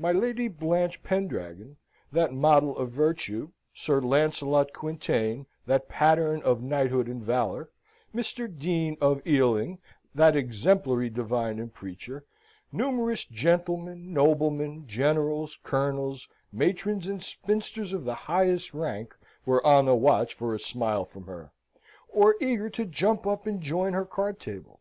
[0.00, 1.76] My Lady Blanche Pendragon,
[2.10, 7.70] that model of virtue; Sir Lancelot Quintain, that pattern of knighthood and valour;
[8.12, 8.48] Mr.
[8.52, 9.78] Dean of Ealing,
[10.12, 12.24] that exemplary divine and preacher;
[12.72, 19.14] numerous gentlemen, noblemen, generals, colonels, matrons, and spinsters of the highest rank,
[19.44, 21.52] were on the watch for a smile from her,
[22.08, 24.80] or eager to jump up and join her card table.